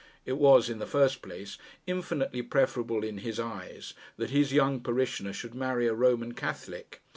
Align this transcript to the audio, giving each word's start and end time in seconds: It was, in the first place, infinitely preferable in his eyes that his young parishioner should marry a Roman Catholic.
It 0.25 0.39
was, 0.39 0.67
in 0.67 0.79
the 0.79 0.87
first 0.87 1.21
place, 1.21 1.59
infinitely 1.85 2.41
preferable 2.41 3.03
in 3.03 3.19
his 3.19 3.39
eyes 3.39 3.93
that 4.17 4.31
his 4.31 4.51
young 4.51 4.79
parishioner 4.79 5.31
should 5.31 5.53
marry 5.53 5.85
a 5.85 5.93
Roman 5.93 6.33
Catholic. 6.33 7.01